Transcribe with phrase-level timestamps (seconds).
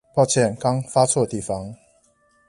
[0.15, 1.75] 抱歉剛發錯地方